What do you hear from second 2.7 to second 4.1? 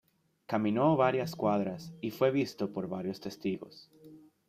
por varios testigos.